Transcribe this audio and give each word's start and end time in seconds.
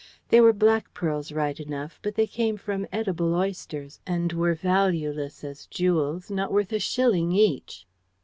They 0.29 0.41
were 0.41 0.51
black 0.51 0.91
pearls 0.95 1.31
right 1.31 1.59
enough, 1.59 1.99
but 2.01 2.15
they 2.15 2.25
came 2.25 2.57
from 2.57 2.87
edible 2.91 3.35
oysters, 3.35 3.99
and 4.07 4.33
were 4.33 4.55
valueless 4.55 5.43
as 5.43 5.67
jewels 5.67 6.31
not 6.31 6.51
worth 6.51 6.73
a 6.73 6.79
shilling 6.79 7.33
each. 7.33 7.85